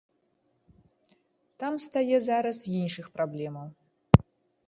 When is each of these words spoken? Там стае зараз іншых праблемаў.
Там 1.63 1.73
стае 1.85 2.17
зараз 2.29 2.57
іншых 2.81 3.05
праблемаў. 3.17 3.67